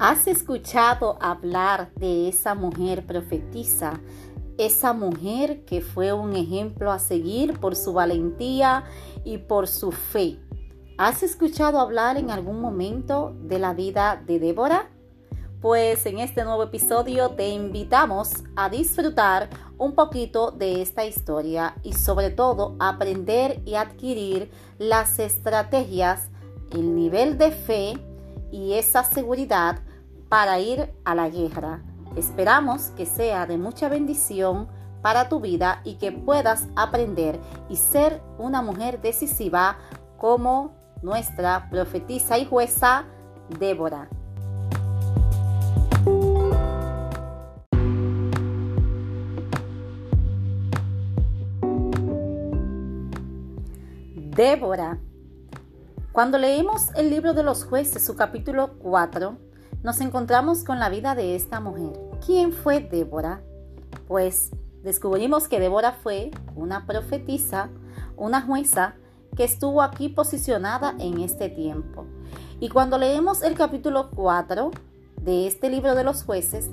¿Has 0.00 0.28
escuchado 0.28 1.18
hablar 1.20 1.90
de 1.96 2.28
esa 2.28 2.54
mujer 2.54 3.04
profetisa? 3.04 3.98
Esa 4.56 4.92
mujer 4.92 5.64
que 5.64 5.80
fue 5.80 6.12
un 6.12 6.36
ejemplo 6.36 6.92
a 6.92 7.00
seguir 7.00 7.58
por 7.58 7.74
su 7.74 7.94
valentía 7.94 8.84
y 9.24 9.38
por 9.38 9.66
su 9.66 9.90
fe. 9.90 10.38
¿Has 10.98 11.24
escuchado 11.24 11.80
hablar 11.80 12.16
en 12.16 12.30
algún 12.30 12.60
momento 12.60 13.34
de 13.42 13.58
la 13.58 13.74
vida 13.74 14.22
de 14.24 14.38
Débora? 14.38 14.88
Pues 15.60 16.06
en 16.06 16.20
este 16.20 16.44
nuevo 16.44 16.62
episodio 16.62 17.30
te 17.30 17.48
invitamos 17.48 18.44
a 18.54 18.68
disfrutar 18.68 19.50
un 19.78 19.96
poquito 19.96 20.52
de 20.52 20.80
esta 20.80 21.06
historia 21.06 21.74
y 21.82 21.94
sobre 21.94 22.30
todo 22.30 22.76
aprender 22.78 23.60
y 23.64 23.74
adquirir 23.74 24.48
las 24.78 25.18
estrategias, 25.18 26.30
el 26.70 26.94
nivel 26.94 27.36
de 27.36 27.50
fe 27.50 27.98
y 28.52 28.74
esa 28.74 29.02
seguridad 29.02 29.80
para 30.28 30.60
ir 30.60 30.92
a 31.04 31.14
la 31.14 31.28
guerra. 31.28 31.82
Esperamos 32.16 32.90
que 32.96 33.06
sea 33.06 33.46
de 33.46 33.58
mucha 33.58 33.88
bendición 33.88 34.68
para 35.02 35.28
tu 35.28 35.40
vida 35.40 35.80
y 35.84 35.94
que 35.94 36.12
puedas 36.12 36.66
aprender 36.76 37.38
y 37.68 37.76
ser 37.76 38.20
una 38.38 38.62
mujer 38.62 39.00
decisiva 39.00 39.78
como 40.18 40.72
nuestra 41.02 41.68
profetisa 41.70 42.38
y 42.38 42.44
jueza 42.44 43.04
Débora. 43.58 44.08
Débora. 54.14 54.98
Cuando 56.12 56.38
leemos 56.38 56.90
el 56.96 57.10
libro 57.10 57.32
de 57.34 57.42
los 57.42 57.64
jueces, 57.64 58.04
su 58.04 58.16
capítulo 58.16 58.78
4, 58.78 59.47
nos 59.82 60.00
encontramos 60.00 60.64
con 60.64 60.78
la 60.78 60.88
vida 60.88 61.14
de 61.14 61.36
esta 61.36 61.60
mujer. 61.60 61.92
¿Quién 62.24 62.52
fue 62.52 62.80
Débora? 62.80 63.42
Pues 64.06 64.50
descubrimos 64.82 65.48
que 65.48 65.60
Débora 65.60 65.92
fue 65.92 66.30
una 66.56 66.86
profetisa, 66.86 67.68
una 68.16 68.42
jueza 68.42 68.94
que 69.36 69.44
estuvo 69.44 69.82
aquí 69.82 70.08
posicionada 70.08 70.96
en 70.98 71.20
este 71.20 71.48
tiempo. 71.48 72.06
Y 72.60 72.70
cuando 72.70 72.98
leemos 72.98 73.42
el 73.42 73.54
capítulo 73.54 74.10
4 74.10 74.72
de 75.20 75.46
este 75.46 75.70
libro 75.70 75.94
de 75.94 76.02
los 76.02 76.24
jueces, 76.24 76.70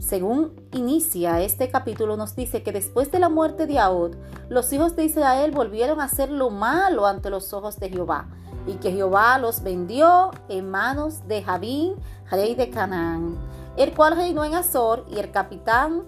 según 0.00 0.52
inicia 0.72 1.40
este 1.40 1.70
capítulo, 1.70 2.16
nos 2.16 2.34
dice 2.34 2.62
que 2.62 2.72
después 2.72 3.12
de 3.12 3.20
la 3.20 3.28
muerte 3.28 3.66
de 3.66 3.78
Ahod, 3.78 4.16
los 4.48 4.72
hijos 4.72 4.96
de 4.96 5.04
Israel 5.04 5.52
volvieron 5.52 6.00
a 6.00 6.04
hacer 6.04 6.30
lo 6.30 6.50
malo 6.50 7.06
ante 7.06 7.30
los 7.30 7.52
ojos 7.52 7.78
de 7.78 7.90
Jehová 7.90 8.28
y 8.66 8.74
que 8.74 8.92
Jehová 8.92 9.38
los 9.38 9.62
vendió 9.62 10.30
en 10.48 10.70
manos 10.70 11.26
de 11.28 11.42
Jabín, 11.42 11.96
rey 12.30 12.54
de 12.54 12.70
Canaán, 12.70 13.36
el 13.76 13.94
cual 13.94 14.16
reinó 14.16 14.44
en 14.44 14.54
Azor 14.54 15.06
y 15.08 15.18
el 15.18 15.30
capitán 15.30 16.04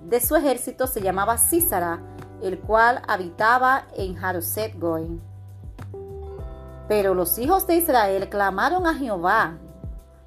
de 0.00 0.20
su 0.20 0.36
ejército 0.36 0.86
se 0.86 1.00
llamaba 1.00 1.38
Císara, 1.38 2.00
el 2.42 2.60
cual 2.60 3.02
habitaba 3.08 3.86
en 3.96 4.14
Jaroset 4.16 4.78
Goy. 4.78 5.20
Pero 6.88 7.14
los 7.14 7.38
hijos 7.38 7.66
de 7.66 7.76
Israel 7.76 8.28
clamaron 8.28 8.86
a 8.86 8.94
Jehová, 8.94 9.58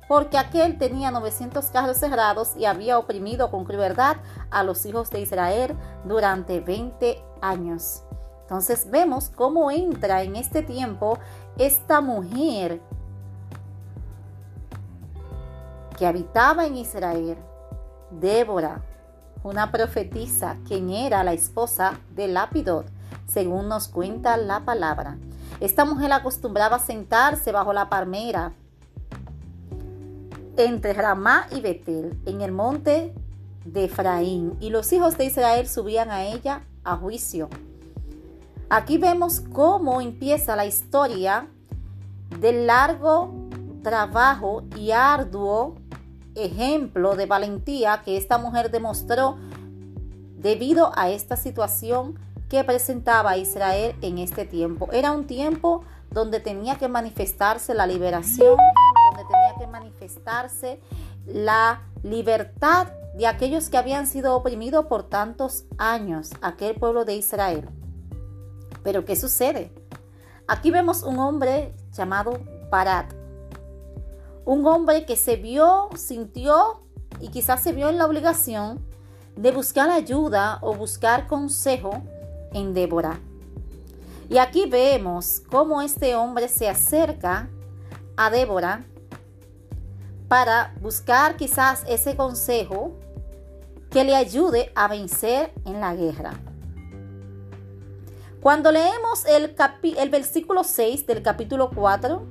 porque 0.08 0.38
aquel 0.38 0.78
tenía 0.78 1.12
900 1.12 1.66
carros 1.68 1.98
cerrados 1.98 2.56
y 2.58 2.66
había 2.66 2.98
oprimido 2.98 3.52
con 3.52 3.66
crueldad 3.66 4.18
a 4.50 4.64
los 4.64 4.86
hijos 4.86 5.10
de 5.12 5.20
Israel 5.22 5.76
durante 6.06 6.60
20 6.60 7.22
años. 7.42 8.04
Entonces 8.42 8.90
vemos 8.90 9.30
cómo 9.30 9.70
entra 9.70 10.24
en 10.24 10.38
este 10.38 10.64
tiempo 10.64 11.20
esta 11.58 12.02
mujer 12.02 12.82
que 15.98 16.06
habitaba 16.06 16.66
en 16.68 16.78
Israel, 16.78 17.38
Débora, 18.12 18.82
una 19.44 19.72
profetisa, 19.72 20.58
quien 20.68 20.90
era 20.90 21.24
la 21.24 21.34
esposa 21.34 22.00
de 22.16 22.28
Lapidot, 22.28 22.86
según 23.28 23.68
nos 23.68 23.88
cuenta 23.88 24.38
la 24.38 24.66
palabra. 24.66 25.18
Esta 25.60 25.86
mujer 25.86 26.12
acostumbraba 26.12 26.78
sentarse 26.78 27.52
bajo 27.52 27.74
la 27.74 27.90
palmera 27.90 28.54
entre 30.58 30.94
Ramá 30.94 31.48
y 31.52 31.62
Betel, 31.62 32.20
en 32.26 32.42
el 32.42 32.52
monte 32.52 33.14
de 33.66 33.86
Efraín, 33.86 34.56
y 34.60 34.70
los 34.70 34.92
hijos 34.94 35.18
de 35.18 35.26
Israel 35.26 35.68
subían 35.68 36.12
a 36.12 36.26
ella 36.26 36.64
a 36.84 36.96
juicio. 36.96 37.50
Aquí 38.70 38.98
vemos 38.98 39.40
cómo 39.40 40.02
empieza 40.02 40.58
la 40.58 40.66
historia 40.66 41.48
del 42.38 42.68
largo 42.68 43.34
trabajo 43.82 44.64
y 44.76 44.92
arduo 44.92 45.76
ejemplo 46.36 47.16
de 47.16 47.28
valentía 47.28 48.02
que 48.04 48.18
esta 48.18 48.38
mujer 48.38 48.70
demostró 48.70 49.38
debido 50.38 50.92
a 50.98 51.10
esta 51.10 51.38
situación 51.38 52.20
que 52.50 52.62
presentaba 52.66 53.38
Israel 53.38 53.96
en 54.02 54.18
este 54.18 54.44
tiempo. 54.44 54.90
Era 54.92 55.14
un 55.14 55.28
tiempo 55.28 55.86
donde 56.12 56.42
tenía 56.42 56.76
que 56.76 56.90
manifestarse 56.90 57.74
la 57.74 57.88
liberación, 57.88 58.58
donde 59.12 59.24
tenía 59.24 59.56
que 59.60 59.68
manifestarse 59.68 60.82
la 61.26 61.84
libertad 62.04 62.88
de 63.18 63.28
aquellos 63.28 63.70
que 63.70 63.78
habían 63.78 64.08
sido 64.08 64.36
oprimidos 64.36 64.88
por 64.88 65.04
tantos 65.04 65.64
años, 65.78 66.32
aquel 66.42 66.76
pueblo 66.76 67.06
de 67.06 67.16
Israel. 67.16 67.70
Pero 68.88 69.04
¿qué 69.04 69.18
sucede? 69.18 69.70
Aquí 70.48 70.72
vemos 70.72 71.04
un 71.04 71.20
hombre 71.20 71.74
llamado 71.92 72.40
Barat. 72.72 73.12
Un 74.46 74.66
hombre 74.66 75.06
que 75.06 75.18
se 75.18 75.36
vio, 75.36 75.90
sintió 75.98 76.80
y 77.20 77.28
quizás 77.28 77.62
se 77.62 77.74
vio 77.74 77.90
en 77.90 77.98
la 77.98 78.06
obligación 78.06 78.80
de 79.36 79.52
buscar 79.52 79.90
ayuda 79.90 80.60
o 80.62 80.74
buscar 80.74 81.28
consejo 81.28 82.02
en 82.54 82.74
Débora. 82.74 83.20
Y 84.30 84.38
aquí 84.38 84.70
vemos 84.70 85.42
cómo 85.52 85.82
este 85.82 86.16
hombre 86.16 86.48
se 86.48 86.70
acerca 86.70 87.50
a 88.16 88.30
Débora 88.30 88.86
para 90.30 90.74
buscar 90.80 91.36
quizás 91.36 91.84
ese 91.90 92.16
consejo 92.16 92.94
que 93.92 94.06
le 94.06 94.16
ayude 94.16 94.72
a 94.76 94.88
vencer 94.88 95.52
en 95.66 95.82
la 95.82 95.94
guerra. 95.94 96.47
Cuando 98.48 98.72
leemos 98.72 99.26
el, 99.26 100.10
versículo 100.10 100.64
6 100.64 101.06
del 101.06 101.22
capítulo 101.22 101.70
4, 101.70 102.26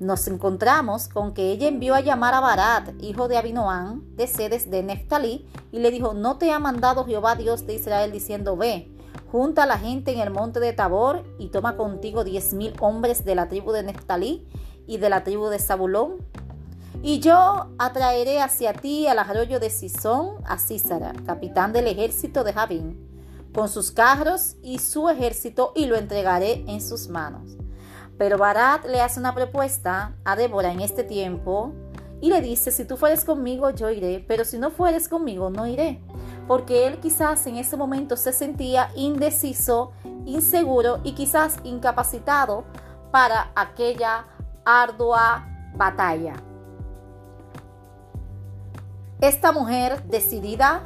nos 0.00 0.26
encontramos 0.26 1.06
con 1.06 1.34
que 1.34 1.52
ella 1.52 1.68
envió 1.68 1.94
a 1.94 2.00
llamar 2.00 2.34
a 2.34 2.40
Barat, 2.40 3.00
hijo 3.00 3.28
de 3.28 3.36
Abinoán, 3.36 4.02
de 4.16 4.26
Sedes 4.26 4.68
de 4.68 4.82
Neftalí, 4.82 5.46
y 5.70 5.78
le 5.78 5.92
dijo, 5.92 6.14
no 6.14 6.36
te 6.36 6.50
ha 6.50 6.58
mandado 6.58 7.04
Jehová 7.04 7.36
Dios 7.36 7.64
de 7.64 7.74
Israel 7.74 8.10
diciendo, 8.10 8.56
ve, 8.56 8.90
junta 9.30 9.62
a 9.62 9.66
la 9.66 9.78
gente 9.78 10.12
en 10.12 10.18
el 10.18 10.30
monte 10.30 10.58
de 10.58 10.72
Tabor 10.72 11.22
y 11.38 11.50
toma 11.50 11.76
contigo 11.76 12.24
diez 12.24 12.52
mil 12.52 12.74
hombres 12.80 13.24
de 13.24 13.36
la 13.36 13.48
tribu 13.48 13.70
de 13.70 13.84
Neftalí 13.84 14.48
y 14.88 14.96
de 14.96 15.10
la 15.10 15.22
tribu 15.22 15.46
de 15.46 15.60
Zabulón. 15.60 16.26
Y 17.04 17.20
yo 17.20 17.68
atraeré 17.78 18.40
hacia 18.40 18.72
ti 18.72 19.06
al 19.06 19.20
arroyo 19.20 19.60
de 19.60 19.70
Sison 19.70 20.38
a 20.44 20.58
Císara, 20.58 21.12
capitán 21.24 21.72
del 21.72 21.86
ejército 21.86 22.42
de 22.42 22.52
Javín 22.52 23.09
con 23.52 23.68
sus 23.68 23.90
carros 23.90 24.56
y 24.62 24.78
su 24.78 25.08
ejército 25.08 25.72
y 25.74 25.86
lo 25.86 25.96
entregaré 25.96 26.64
en 26.66 26.80
sus 26.80 27.08
manos. 27.08 27.56
Pero 28.18 28.38
Barat 28.38 28.84
le 28.84 29.00
hace 29.00 29.18
una 29.18 29.34
propuesta 29.34 30.14
a 30.24 30.36
Débora 30.36 30.72
en 30.72 30.80
este 30.80 31.04
tiempo 31.04 31.72
y 32.20 32.28
le 32.28 32.42
dice, 32.42 32.70
si 32.70 32.84
tú 32.84 32.96
fueres 32.96 33.24
conmigo, 33.24 33.70
yo 33.70 33.88
iré, 33.90 34.22
pero 34.28 34.44
si 34.44 34.58
no 34.58 34.70
fueres 34.70 35.08
conmigo, 35.08 35.48
no 35.48 35.66
iré. 35.66 36.02
Porque 36.46 36.86
él 36.86 37.00
quizás 37.00 37.46
en 37.46 37.56
ese 37.56 37.76
momento 37.76 38.16
se 38.16 38.32
sentía 38.32 38.90
indeciso, 38.94 39.92
inseguro 40.26 41.00
y 41.02 41.12
quizás 41.12 41.56
incapacitado 41.64 42.64
para 43.10 43.52
aquella 43.54 44.26
ardua 44.66 45.46
batalla. 45.74 46.34
Esta 49.20 49.52
mujer 49.52 50.02
decidida, 50.04 50.82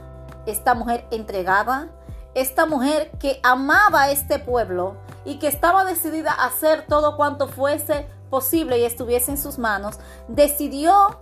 esta 0.47 0.75
mujer 0.75 1.07
entregada, 1.11 1.91
esta 2.35 2.67
mujer 2.67 3.11
que 3.19 3.41
amaba 3.43 4.03
a 4.03 4.11
este 4.11 4.39
pueblo 4.39 4.97
y 5.25 5.39
que 5.39 5.49
estaba 5.49 5.85
decidida 5.85 6.33
a 6.33 6.47
hacer 6.47 6.87
todo 6.87 7.17
cuanto 7.17 7.49
fuese 7.49 8.07
posible 8.31 8.79
y 8.79 8.85
estuviese 8.85 9.31
en 9.31 9.39
sus 9.39 9.59
manos, 9.59 9.99
decidió, 10.29 11.21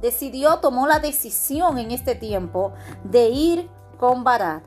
decidió, 0.00 0.58
tomó 0.58 0.86
la 0.86 1.00
decisión 1.00 1.78
en 1.78 1.90
este 1.90 2.14
tiempo 2.14 2.72
de 3.02 3.28
ir 3.28 3.70
con 3.98 4.24
Barat. 4.24 4.62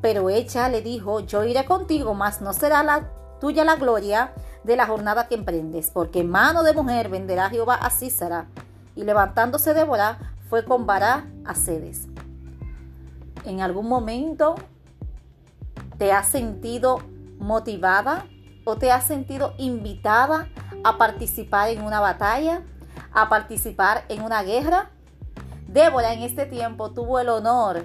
Pero 0.00 0.30
ella 0.30 0.68
le 0.68 0.82
dijo, 0.82 1.20
yo 1.20 1.44
iré 1.44 1.64
contigo, 1.64 2.14
mas 2.14 2.40
no 2.40 2.52
será 2.52 2.82
la 2.82 3.10
tuya 3.40 3.64
la 3.64 3.76
gloria 3.76 4.32
de 4.64 4.76
la 4.76 4.86
jornada 4.86 5.28
que 5.28 5.34
emprendes, 5.34 5.90
porque 5.92 6.24
mano 6.24 6.62
de 6.62 6.72
mujer 6.72 7.08
venderá 7.08 7.50
Jehová 7.50 7.74
a 7.74 7.90
Císara. 7.90 8.46
Y 8.94 9.04
levantándose 9.04 9.74
Débora, 9.74 10.18
fue 10.48 10.64
con 10.64 10.86
Barat 10.86 11.24
a 11.44 11.54
Cedes. 11.54 12.06
En 13.44 13.60
algún 13.60 13.88
momento 13.88 14.54
¿Te 16.02 16.10
has 16.10 16.26
sentido 16.26 16.98
motivada 17.38 18.26
o 18.64 18.74
te 18.74 18.90
has 18.90 19.06
sentido 19.06 19.54
invitada 19.56 20.48
a 20.82 20.98
participar 20.98 21.68
en 21.68 21.84
una 21.84 22.00
batalla? 22.00 22.62
a 23.12 23.28
participar 23.28 24.04
en 24.08 24.22
una 24.22 24.42
guerra? 24.42 24.90
Débora 25.68 26.12
en 26.12 26.22
este 26.22 26.44
tiempo 26.44 26.90
tuvo 26.90 27.20
el 27.20 27.28
honor 27.28 27.84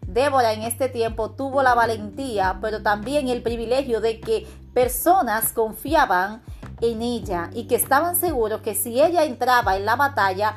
Débora 0.00 0.54
en 0.54 0.62
este 0.62 0.88
tiempo 0.88 1.32
tuvo 1.32 1.62
la 1.62 1.74
valentía, 1.74 2.56
pero 2.62 2.82
también 2.82 3.28
el 3.28 3.42
privilegio 3.42 4.00
de 4.00 4.18
que 4.18 4.46
personas 4.72 5.52
confiaban 5.52 6.40
en 6.80 7.02
ella 7.02 7.50
y 7.52 7.66
que 7.66 7.74
estaban 7.74 8.16
seguros 8.16 8.62
que 8.62 8.74
si 8.74 9.02
ella 9.02 9.24
entraba 9.24 9.76
en 9.76 9.84
la 9.84 9.96
batalla, 9.96 10.56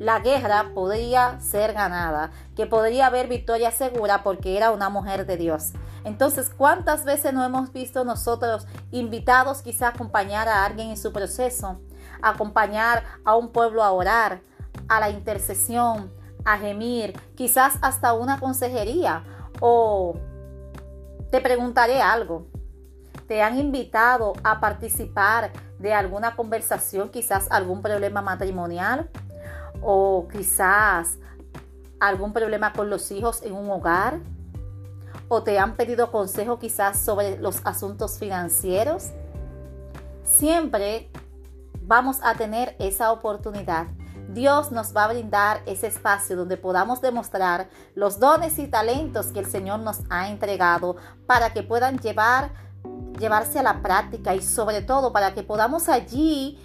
la 0.00 0.18
guerra 0.20 0.70
podría 0.74 1.38
ser 1.40 1.74
ganada, 1.74 2.30
que 2.56 2.64
podría 2.64 3.08
haber 3.08 3.28
victoria 3.28 3.70
segura 3.70 4.22
porque 4.22 4.56
era 4.56 4.70
una 4.70 4.88
mujer 4.88 5.26
de 5.26 5.36
Dios. 5.36 5.72
Entonces, 6.04 6.48
¿cuántas 6.48 7.04
veces 7.04 7.34
no 7.34 7.44
hemos 7.44 7.70
visto 7.74 8.02
nosotros 8.02 8.66
invitados 8.92 9.60
quizá 9.60 9.88
a 9.88 9.90
acompañar 9.90 10.48
a 10.48 10.64
alguien 10.64 10.88
en 10.88 10.96
su 10.96 11.12
proceso, 11.12 11.82
acompañar 12.22 13.04
a 13.26 13.36
un 13.36 13.52
pueblo 13.52 13.84
a 13.84 13.92
orar, 13.92 14.40
a 14.88 15.00
la 15.00 15.10
intercesión, 15.10 16.10
a 16.46 16.56
gemir, 16.56 17.12
quizás 17.34 17.74
hasta 17.82 18.14
una 18.14 18.40
consejería 18.40 19.22
o 19.60 20.14
te 21.30 21.42
preguntaré 21.42 22.00
algo. 22.00 22.46
¿Te 23.28 23.42
han 23.42 23.58
invitado 23.58 24.32
a 24.44 24.60
participar 24.60 25.52
de 25.78 25.92
alguna 25.92 26.36
conversación, 26.36 27.10
quizás 27.10 27.48
algún 27.50 27.82
problema 27.82 28.22
matrimonial 28.22 29.10
o 29.82 30.28
quizás 30.30 31.18
algún 31.98 32.32
problema 32.32 32.72
con 32.72 32.90
los 32.90 33.10
hijos 33.10 33.42
en 33.42 33.54
un 33.54 33.70
hogar? 33.70 34.20
¿O 35.28 35.42
te 35.42 35.58
han 35.58 35.76
pedido 35.76 36.10
consejo 36.10 36.58
quizás 36.58 36.98
sobre 36.98 37.38
los 37.38 37.60
asuntos 37.64 38.18
financieros? 38.18 39.10
Siempre 40.24 41.10
vamos 41.82 42.18
a 42.22 42.34
tener 42.34 42.76
esa 42.78 43.12
oportunidad 43.12 43.86
Dios 44.34 44.70
nos 44.70 44.96
va 44.96 45.04
a 45.04 45.08
brindar 45.08 45.62
ese 45.66 45.88
espacio 45.88 46.36
donde 46.36 46.56
podamos 46.56 47.00
demostrar 47.00 47.68
los 47.94 48.20
dones 48.20 48.58
y 48.58 48.68
talentos 48.68 49.26
que 49.26 49.40
el 49.40 49.46
Señor 49.46 49.80
nos 49.80 50.02
ha 50.08 50.28
entregado 50.28 50.96
para 51.26 51.52
que 51.52 51.64
puedan 51.64 51.98
llevar, 51.98 52.52
llevarse 53.18 53.58
a 53.58 53.64
la 53.64 53.82
práctica 53.82 54.34
y 54.34 54.42
sobre 54.42 54.82
todo 54.82 55.12
para 55.12 55.34
que 55.34 55.42
podamos 55.42 55.88
allí 55.88 56.58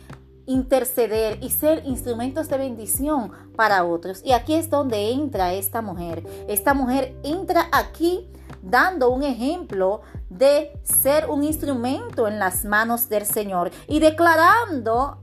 interceder 0.46 1.40
y 1.42 1.50
ser 1.50 1.84
instrumentos 1.86 2.50
de 2.50 2.58
bendición 2.58 3.32
para 3.56 3.84
otros. 3.84 4.22
Y 4.24 4.34
aquí 4.34 4.56
es 4.56 4.70
donde 4.70 5.12
entra 5.12 5.54
esta 5.54 5.82
mujer. 5.82 6.24
Esta 6.48 6.74
mujer 6.74 7.18
entra 7.24 7.68
aquí 7.72 8.30
dando 8.62 9.10
un 9.10 9.24
ejemplo 9.24 10.02
de 10.30 10.80
ser 10.84 11.30
un 11.30 11.44
instrumento 11.44 12.28
en 12.28 12.40
las 12.40 12.66
manos 12.66 13.10
del 13.10 13.26
Señor 13.26 13.72
y 13.88 14.00
declarando 14.00 15.20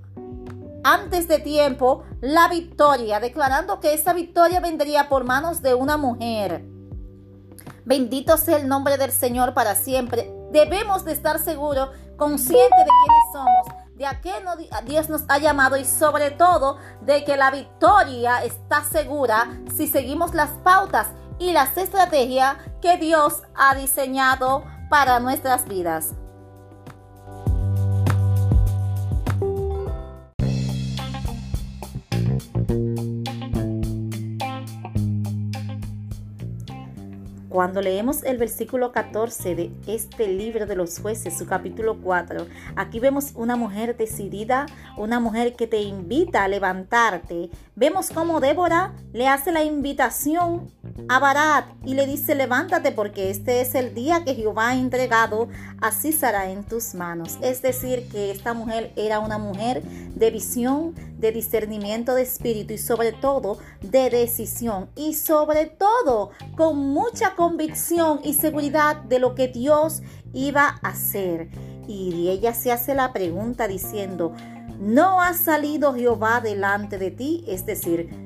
antes 0.84 1.28
de 1.28 1.38
tiempo 1.38 2.02
la 2.20 2.48
victoria, 2.48 3.20
declarando 3.20 3.80
que 3.80 3.94
esa 3.94 4.12
victoria 4.12 4.60
vendría 4.60 5.08
por 5.08 5.24
manos 5.24 5.62
de 5.62 5.74
una 5.74 5.96
mujer. 5.96 6.64
Bendito 7.84 8.36
sea 8.36 8.58
el 8.58 8.68
nombre 8.68 8.96
del 8.96 9.10
Señor 9.10 9.54
para 9.54 9.74
siempre. 9.74 10.32
Debemos 10.50 11.04
de 11.04 11.12
estar 11.12 11.38
seguros, 11.38 11.90
conscientes 12.16 12.78
de 12.78 12.90
quiénes 13.04 13.32
somos, 13.32 13.81
de 13.94 14.06
a 14.06 14.20
qué 14.20 14.32
Dios 14.84 15.08
nos 15.08 15.24
ha 15.28 15.38
llamado 15.38 15.76
y 15.76 15.84
sobre 15.84 16.30
todo 16.30 16.78
de 17.02 17.24
que 17.24 17.36
la 17.36 17.50
victoria 17.50 18.42
está 18.44 18.82
segura 18.84 19.60
si 19.76 19.86
seguimos 19.86 20.34
las 20.34 20.50
pautas 20.64 21.08
y 21.38 21.52
las 21.52 21.76
estrategias 21.76 22.56
que 22.80 22.96
Dios 22.96 23.42
ha 23.54 23.74
diseñado 23.74 24.64
para 24.88 25.20
nuestras 25.20 25.66
vidas. 25.66 26.14
Cuando 37.52 37.82
leemos 37.82 38.22
el 38.22 38.38
versículo 38.38 38.92
14 38.92 39.54
de 39.54 39.70
este 39.86 40.26
libro 40.26 40.64
de 40.64 40.74
los 40.74 40.98
jueces, 40.98 41.36
su 41.36 41.44
capítulo 41.44 41.98
4, 42.00 42.46
aquí 42.76 42.98
vemos 42.98 43.32
una 43.34 43.56
mujer 43.56 43.94
decidida, 43.94 44.64
una 44.96 45.20
mujer 45.20 45.54
que 45.54 45.66
te 45.66 45.82
invita 45.82 46.44
a 46.44 46.48
levantarte. 46.48 47.50
Vemos 47.76 48.08
cómo 48.08 48.40
Débora 48.40 48.94
le 49.12 49.28
hace 49.28 49.52
la 49.52 49.64
invitación 49.64 50.70
a 51.08 51.18
Barat 51.18 51.66
y 51.84 51.94
le 51.94 52.06
dice, 52.06 52.34
levántate 52.34 52.92
porque 52.92 53.30
este 53.30 53.60
es 53.60 53.74
el 53.74 53.94
día 53.94 54.24
que 54.24 54.34
Jehová 54.34 54.70
ha 54.70 54.76
entregado 54.76 55.48
a 55.80 55.90
Císara 55.90 56.50
en 56.50 56.64
tus 56.64 56.94
manos. 56.94 57.38
Es 57.42 57.62
decir, 57.62 58.08
que 58.08 58.30
esta 58.30 58.54
mujer 58.54 58.92
era 58.96 59.18
una 59.20 59.38
mujer 59.38 59.82
de 59.82 60.30
visión, 60.30 60.94
de 61.18 61.32
discernimiento 61.32 62.14
de 62.14 62.22
espíritu 62.22 62.74
y 62.74 62.78
sobre 62.78 63.12
todo 63.12 63.58
de 63.80 64.10
decisión 64.10 64.88
y 64.96 65.14
sobre 65.14 65.66
todo 65.66 66.30
con 66.56 66.78
mucha 66.78 67.34
convicción 67.34 68.20
y 68.24 68.34
seguridad 68.34 68.96
de 68.96 69.18
lo 69.18 69.34
que 69.34 69.48
Dios 69.48 70.02
iba 70.32 70.78
a 70.82 70.88
hacer. 70.88 71.48
Y 71.88 72.28
ella 72.28 72.54
se 72.54 72.72
hace 72.72 72.94
la 72.94 73.12
pregunta 73.12 73.68
diciendo, 73.68 74.32
¿no 74.78 75.20
ha 75.20 75.34
salido 75.34 75.94
Jehová 75.94 76.40
delante 76.40 76.98
de 76.98 77.10
ti? 77.10 77.44
Es 77.46 77.66
decir, 77.66 78.21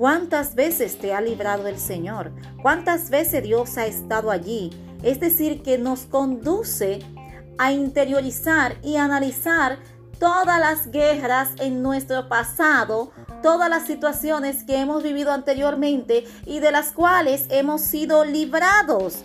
¿cuántas 0.00 0.54
veces 0.54 0.96
te 0.96 1.12
ha 1.12 1.20
librado 1.20 1.66
el 1.66 1.78
Señor? 1.78 2.32
¿Cuántas 2.62 3.10
veces 3.10 3.42
Dios 3.42 3.76
ha 3.76 3.84
estado 3.84 4.30
allí? 4.30 4.70
Es 5.02 5.20
decir, 5.20 5.62
que 5.62 5.76
nos 5.76 6.06
conduce 6.06 7.00
a 7.58 7.72
interiorizar 7.72 8.78
y 8.82 8.96
analizar 8.96 9.78
todas 10.18 10.58
las 10.58 10.90
guerras 10.90 11.50
en 11.58 11.82
nuestro 11.82 12.30
pasado, 12.30 13.12
todas 13.42 13.68
las 13.68 13.86
situaciones 13.86 14.64
que 14.64 14.78
hemos 14.78 15.02
vivido 15.02 15.32
anteriormente 15.32 16.24
y 16.46 16.60
de 16.60 16.72
las 16.72 16.92
cuales 16.92 17.44
hemos 17.50 17.82
sido 17.82 18.24
librados. 18.24 19.22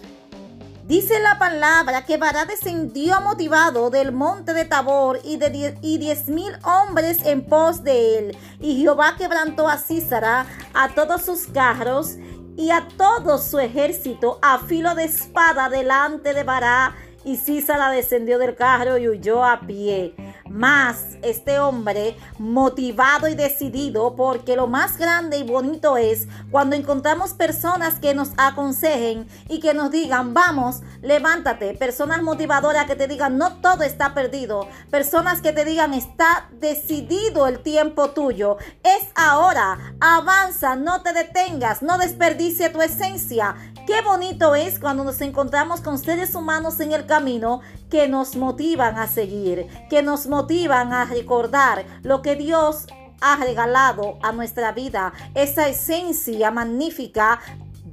Dice 0.88 1.20
la 1.20 1.40
palabra 1.40 2.06
que 2.06 2.18
Bará 2.18 2.46
descendió 2.46 3.20
motivado 3.20 3.90
del 3.90 4.12
monte 4.12 4.54
de 4.54 4.66
Tabor 4.66 5.20
y 5.24 5.38
de 5.38 5.50
diez, 5.82 6.28
mil 6.28 6.52
hombres 6.64 7.26
en 7.26 7.44
pos 7.44 7.84
de 7.84 8.20
él. 8.20 8.38
Y 8.60 8.80
Jehová 8.80 9.16
quebrantó 9.18 9.68
a 9.68 9.80
Císara, 9.80 10.46
a 10.76 10.90
todos 10.90 11.24
sus 11.24 11.48
carros 11.48 12.18
y 12.56 12.70
a 12.70 12.88
todo 12.98 13.40
su 13.40 13.58
ejército 13.58 14.38
a 14.44 14.60
filo 14.60 14.94
de 14.94 15.06
espada 15.06 15.70
delante 15.70 16.36
de 16.36 16.44
Bará. 16.44 16.96
Y 17.24 17.38
Císara 17.38 17.90
descendió 17.90 18.38
del 18.38 18.56
carro 18.56 19.00
y 19.00 19.10
huyó 19.10 19.44
a 19.44 19.62
pie 19.62 20.14
más 20.50 21.18
este 21.22 21.60
hombre 21.60 22.16
motivado 22.38 23.28
y 23.28 23.36
decidido 23.36 24.16
porque 24.16 24.56
lo 24.56 24.68
más 24.68 24.98
grande 24.98 25.38
y 25.38 25.44
bonito 25.44 25.98
es 25.98 26.28
cuando 26.52 26.76
encontramos 26.76 27.34
personas 27.34 28.00
que 28.00 28.14
nos 28.14 28.30
aconsejen 28.38 29.28
y 29.50 29.60
que 29.60 29.74
nos 29.74 29.92
digan, 29.92 30.34
vamos, 30.34 30.82
levántate, 31.02 31.74
personas 31.74 32.22
motivadoras 32.22 32.86
que 32.86 32.96
te 32.96 33.08
digan, 33.08 33.38
no 33.38 33.58
todo 33.58 33.84
está 33.84 34.14
perdido, 34.14 34.68
personas 34.90 35.42
que 35.42 35.52
te 35.52 35.66
digan, 35.66 35.94
está 35.94 36.50
decidido 36.60 37.48
el 37.48 37.60
tiempo 37.60 38.12
tuyo, 38.12 38.58
es 38.84 39.05
ahora, 39.16 39.96
avanza, 40.00 40.76
no 40.76 41.02
te 41.02 41.14
detengas, 41.14 41.82
no 41.82 41.98
desperdicie 41.98 42.70
tu 42.70 42.82
esencia. 42.82 43.56
Qué 43.88 44.02
bonito 44.02 44.56
es 44.56 44.80
cuando 44.80 45.04
nos 45.04 45.22
encontramos 45.22 45.82
con 45.82 45.98
seres 45.98 46.36
humanos 46.36 46.80
en 46.80 46.92
el 46.92 47.06
camino 47.06 47.62
que 47.90 48.08
nos 48.08 48.36
motivan 48.36 48.98
a 48.98 49.08
seguir, 49.08 49.68
que 49.90 50.04
nos 50.04 50.28
motivan 50.28 50.92
a 50.94 51.06
recordar 51.06 51.86
lo 52.04 52.22
que 52.22 52.36
Dios 52.36 52.88
ha 53.22 53.38
regalado 53.38 54.20
a 54.22 54.32
nuestra 54.32 54.72
vida, 54.72 55.14
esa 55.34 55.68
esencia 55.68 56.52
magnífica 56.52 57.40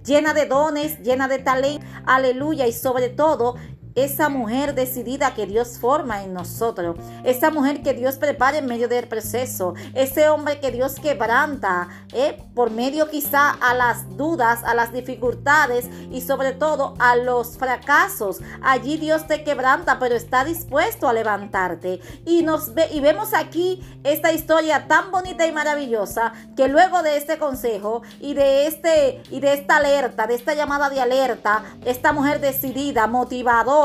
llena 0.05 0.35
de 0.35 0.47
dones, 0.47 0.99
llena 1.00 1.29
de 1.29 1.38
talento, 1.38 1.87
aleluya, 2.07 2.67
y 2.67 2.73
sobre 2.73 3.09
todo 3.09 3.55
esa 3.95 4.29
mujer 4.29 4.75
decidida 4.75 5.35
que 5.35 5.47
Dios 5.47 5.79
forma 5.79 6.23
en 6.23 6.33
nosotros, 6.33 6.97
esa 7.25 7.51
mujer 7.51 7.83
que 7.83 7.95
Dios 7.95 8.17
prepara 8.17 8.59
en 8.59 8.67
medio 8.67 8.89
del 8.89 9.09
proceso, 9.09 9.75
ese 9.95 10.29
hombre 10.29 10.61
que 10.61 10.71
Dios 10.71 10.95
quebranta, 10.97 11.89
¿eh? 12.13 12.43
por 12.55 12.71
medio 12.71 13.09
quizá 13.11 13.51
a 13.51 13.75
las 13.75 14.17
dudas, 14.17 14.65
a 14.65 14.75
las 14.75 14.93
dificultades 14.93 15.89
y 16.11 16.21
sobre 16.21 16.53
todo 16.53 16.95
a 16.99 17.17
los 17.17 17.59
fracasos. 17.59 18.41
Allí 18.63 18.97
Dios 18.97 19.27
te 19.27 19.45
quebranta, 19.45 19.99
pero 19.99 20.15
está 20.15 20.45
dispuesto 20.45 21.09
a 21.09 21.13
levantarte. 21.13 22.01
Y 22.25 22.43
nos 22.43 22.75
ve, 22.75 22.89
y 22.93 23.01
vemos 23.01 23.35
aquí 23.35 23.83
esta 24.05 24.33
historia 24.33 24.87
tan 24.89 25.11
bonita 25.11 25.47
y 25.47 25.53
maravillosa 25.53 26.33
que 26.57 26.69
luego 26.69 27.03
de 27.03 27.17
este 27.17 27.39
consejo 27.39 28.03
y 28.21 28.35
de 28.35 28.67
este 28.67 29.23
y 29.31 29.41
de 29.41 29.55
esta 29.55 29.77
alerta, 29.77 30.27
de 30.27 30.35
esta 30.35 30.55
llamada 30.55 30.89
de 30.89 31.01
alerta, 31.01 31.65
esta 31.85 32.13
mujer 32.13 32.41
decidida, 32.41 33.07
motivadora 33.07 33.82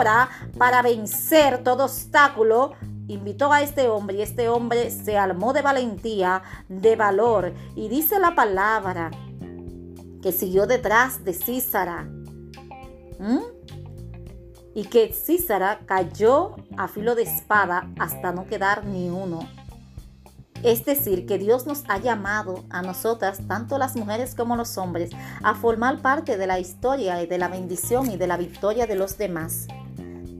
para 0.57 0.81
vencer 0.81 1.63
todo 1.63 1.85
obstáculo, 1.85 2.73
invitó 3.07 3.51
a 3.51 3.61
este 3.61 3.87
hombre 3.87 4.17
y 4.17 4.21
este 4.21 4.49
hombre 4.49 4.91
se 4.91 5.17
armó 5.17 5.53
de 5.53 5.61
valentía, 5.61 6.43
de 6.67 6.95
valor. 6.95 7.53
Y 7.75 7.89
dice 7.89 8.19
la 8.19 8.35
palabra 8.35 9.11
que 10.21 10.31
siguió 10.31 10.67
detrás 10.67 11.23
de 11.23 11.33
Císara. 11.33 12.07
Y 14.75 14.83
que 14.85 15.13
Císara 15.13 15.79
cayó 15.85 16.55
a 16.77 16.87
filo 16.87 17.15
de 17.15 17.23
espada 17.23 17.89
hasta 17.97 18.31
no 18.31 18.45
quedar 18.45 18.85
ni 18.85 19.09
uno. 19.09 19.39
Es 20.63 20.85
decir, 20.85 21.25
que 21.25 21.37
Dios 21.37 21.67
nos 21.67 21.83
ha 21.87 21.99
llamado 21.99 22.65
a 22.69 22.81
nosotras, 22.81 23.39
tanto 23.47 23.77
las 23.77 23.95
mujeres 23.95 24.33
como 24.33 24.55
los 24.55 24.77
hombres, 24.77 25.11
a 25.43 25.53
formar 25.53 26.01
parte 26.01 26.35
de 26.35 26.47
la 26.47 26.59
historia 26.59 27.21
y 27.21 27.27
de 27.27 27.37
la 27.37 27.47
bendición 27.47 28.09
y 28.09 28.17
de 28.17 28.27
la 28.27 28.37
victoria 28.37 28.87
de 28.87 28.95
los 28.95 29.17
demás. 29.17 29.67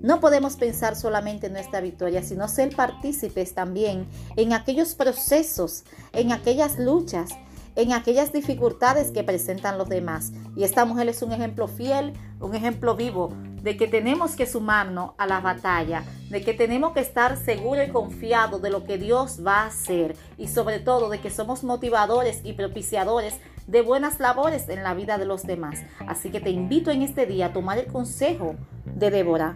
No 0.02 0.20
podemos 0.20 0.56
pensar 0.58 0.96
solamente 0.96 1.48
en 1.48 1.54
nuestra 1.54 1.82
victoria, 1.82 2.22
sino 2.22 2.48
ser 2.48 2.76
partícipes 2.76 3.54
también 3.54 4.08
en 4.36 4.54
aquellos 4.54 4.94
procesos, 4.94 5.84
en 6.14 6.32
aquellas 6.32 6.78
luchas, 6.78 7.32
en 7.76 7.94
aquellas 7.94 8.32
dificultades 8.32 9.12
que 9.12 9.24
presentan 9.24 9.78
los 9.78 9.90
demás. 9.90 10.32
Y 10.56 10.64
esta 10.64 10.86
mujer 10.86 11.10
es 11.10 11.22
un 11.22 11.32
ejemplo 11.32 11.68
fiel, 11.68 12.14
un 12.40 12.56
ejemplo 12.56 12.96
vivo 12.96 13.34
de 13.62 13.76
que 13.76 13.88
tenemos 13.88 14.36
que 14.36 14.46
sumarnos 14.46 15.12
a 15.18 15.26
la 15.26 15.40
batalla, 15.42 16.04
de 16.30 16.42
que 16.42 16.54
tenemos 16.54 16.94
que 16.94 17.00
estar 17.00 17.38
seguros 17.38 17.88
y 17.88 17.92
confiados 17.92 18.62
de 18.62 18.70
lo 18.70 18.84
que 18.84 18.98
Dios 18.98 19.42
va 19.46 19.64
a 19.64 19.68
hacer 19.68 20.16
y 20.38 20.48
sobre 20.48 20.80
todo 20.80 21.10
de 21.10 21.20
que 21.20 21.30
somos 21.30 21.64
motivadores 21.64 22.42
y 22.44 22.54
propiciadores 22.54 23.36
de 23.68 23.82
buenas 23.82 24.20
labores 24.20 24.70
en 24.70 24.84
la 24.84 24.94
vida 24.94 25.18
de 25.18 25.26
los 25.26 25.44
demás. 25.44 25.80
Así 26.08 26.30
que 26.30 26.40
te 26.40 26.50
invito 26.50 26.92
en 26.92 27.02
este 27.02 27.26
día 27.26 27.48
a 27.48 27.54
tomar 27.54 27.78
el 27.78 27.88
consejo 27.88 28.56
de 28.86 29.12
Débora, 29.12 29.56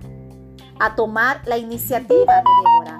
a 0.82 0.96
tomar 0.96 1.48
la 1.48 1.58
iniciativa 1.58 2.34
de 2.34 2.42
Débora 2.42 3.00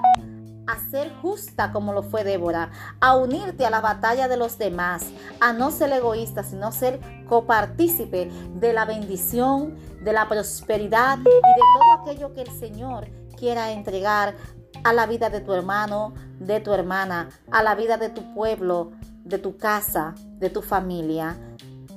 a 0.68 0.78
ser 0.90 1.12
justa 1.20 1.72
como 1.72 1.92
lo 1.92 2.04
fue 2.04 2.22
Débora, 2.22 2.70
a 3.00 3.16
unirte 3.16 3.66
a 3.66 3.70
la 3.70 3.80
batalla 3.80 4.28
de 4.28 4.36
los 4.36 4.56
demás, 4.56 5.04
a 5.40 5.52
no 5.52 5.72
ser 5.72 5.92
egoísta, 5.92 6.44
sino 6.44 6.70
ser 6.70 7.00
copartícipe 7.28 8.30
de 8.54 8.72
la 8.72 8.84
bendición, 8.84 9.76
de 10.04 10.12
la 10.12 10.28
prosperidad 10.28 11.18
y 11.18 11.24
de 11.24 11.30
todo 11.30 12.00
aquello 12.00 12.32
que 12.32 12.42
el 12.42 12.50
Señor 12.50 13.08
quiera 13.36 13.72
entregar 13.72 14.36
a 14.84 14.92
la 14.92 15.06
vida 15.06 15.30
de 15.30 15.40
tu 15.40 15.52
hermano, 15.52 16.14
de 16.38 16.60
tu 16.60 16.72
hermana, 16.72 17.28
a 17.50 17.64
la 17.64 17.74
vida 17.74 17.96
de 17.96 18.08
tu 18.08 18.32
pueblo, 18.32 18.92
de 19.24 19.38
tu 19.38 19.56
casa, 19.56 20.14
de 20.38 20.48
tu 20.48 20.62
familia. 20.62 21.36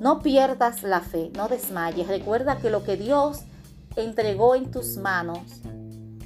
No 0.00 0.18
pierdas 0.18 0.82
la 0.82 1.00
fe, 1.00 1.30
no 1.36 1.48
desmayes. 1.48 2.08
Recuerda 2.08 2.58
que 2.58 2.70
lo 2.70 2.82
que 2.82 2.96
Dios 2.96 3.42
entregó 3.94 4.54
en 4.54 4.70
tus 4.70 4.96
manos 4.98 5.62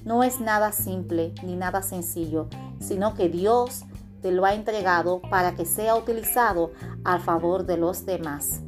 no 0.04 0.22
es 0.22 0.40
nada 0.40 0.72
simple 0.72 1.34
ni 1.42 1.56
nada 1.56 1.82
sencillo, 1.82 2.48
sino 2.80 3.14
que 3.14 3.28
Dios 3.28 3.84
te 4.22 4.32
lo 4.32 4.44
ha 4.44 4.54
entregado 4.54 5.20
para 5.22 5.54
que 5.54 5.64
sea 5.64 5.96
utilizado 5.96 6.72
a 7.04 7.18
favor 7.18 7.66
de 7.66 7.76
los 7.76 8.06
demás. 8.06 8.60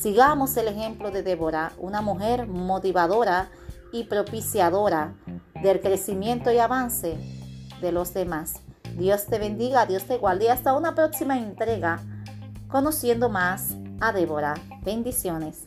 Sigamos 0.00 0.56
el 0.56 0.68
ejemplo 0.68 1.10
de 1.10 1.22
Débora, 1.22 1.72
una 1.78 2.00
mujer 2.00 2.48
motivadora 2.48 3.50
y 3.92 4.04
propiciadora 4.04 5.14
del 5.62 5.80
crecimiento 5.80 6.50
y 6.50 6.58
avance 6.58 7.16
de 7.80 7.92
los 7.92 8.12
demás. 8.12 8.54
Dios 8.96 9.26
te 9.26 9.38
bendiga, 9.38 9.86
Dios 9.86 10.04
te 10.04 10.18
guarde 10.18 10.46
y 10.46 10.48
hasta 10.48 10.74
una 10.74 10.94
próxima 10.94 11.38
entrega 11.38 12.00
conociendo 12.68 13.28
más 13.28 13.76
a 14.00 14.12
Débora. 14.12 14.54
Bendiciones. 14.82 15.66